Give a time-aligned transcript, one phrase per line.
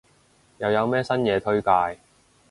[0.57, 2.01] 又有咩新嘢推介？